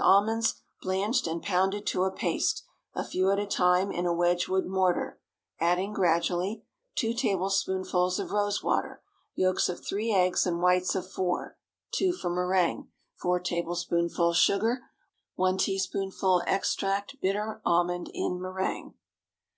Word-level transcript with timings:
almonds, 0.00 0.60
blanched 0.80 1.26
and 1.26 1.42
pounded 1.42 1.84
to 1.84 2.04
a 2.04 2.10
paste, 2.12 2.62
a 2.94 3.02
few 3.02 3.32
at 3.32 3.40
a 3.40 3.44
time 3.44 3.90
in 3.90 4.06
a 4.06 4.14
Wedgewood 4.14 4.64
mortar, 4.64 5.18
adding 5.58 5.92
gradually— 5.92 6.62
2 6.94 7.12
tablespoonfuls 7.14 8.20
of 8.20 8.30
rose 8.30 8.62
water. 8.62 9.02
Yolks 9.34 9.68
of 9.68 9.84
three 9.84 10.12
eggs 10.12 10.46
and 10.46 10.62
whites 10.62 10.94
of 10.94 11.10
four—(two 11.10 12.12
for 12.12 12.30
méringue). 12.30 12.86
4 13.16 13.40
tablespoonfuls 13.40 14.36
sugar. 14.36 14.82
1 15.34 15.58
teaspoonful 15.58 16.44
extract 16.46 17.20
bitter 17.20 17.60
almond 17.66 18.08
in 18.14 18.38
méringue. 18.38 18.92